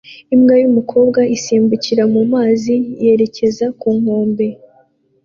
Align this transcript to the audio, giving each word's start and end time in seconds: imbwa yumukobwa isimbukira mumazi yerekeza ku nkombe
imbwa 0.33 0.55
yumukobwa 0.61 1.19
isimbukira 1.35 2.03
mumazi 2.13 2.75
yerekeza 3.03 3.65
ku 3.79 3.87
nkombe 3.99 4.47